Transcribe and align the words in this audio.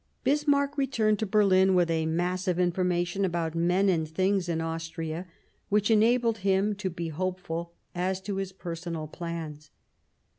Bismarck 0.23 0.79
returned 0.79 1.19
to 1.19 1.27
Berlin 1.27 1.75
with 1.75 1.91
a 1.91 2.07
mass 2.07 2.47
of 2.47 2.57
information 2.59 3.23
about 3.23 3.53
men 3.53 3.87
and 3.87 4.09
things 4.09 4.49
in 4.49 4.59
Austria, 4.59 5.27
which 5.69 5.91
enabled 5.91 6.39
him 6.39 6.73
to 6.77 6.89
be 6.89 7.09
hopeful 7.09 7.73
as 7.93 8.19
to 8.21 8.37
his 8.37 8.51
personal 8.51 9.05
plans. 9.05 9.69